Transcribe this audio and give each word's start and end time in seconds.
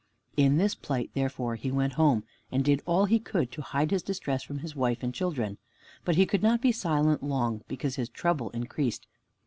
In 0.35 0.57
this 0.57 0.73
plight 0.73 1.11
therefore 1.13 1.53
he 1.53 1.69
went 1.69 1.93
home, 1.93 2.23
and 2.51 2.65
did 2.65 2.81
all 2.87 3.05
he 3.05 3.19
could 3.19 3.51
to 3.51 3.61
hide 3.61 3.91
his 3.91 4.01
distress 4.01 4.41
from 4.41 4.57
his 4.57 4.75
wife 4.75 5.03
and 5.03 5.13
children. 5.13 5.59
But 6.05 6.15
he 6.15 6.25
could 6.25 6.41
not 6.41 6.59
be 6.59 6.71
silent 6.71 7.21
long, 7.21 7.61
because 7.67 7.97
his 7.97 8.09
trouble 8.09 8.49
increased. 8.49 9.05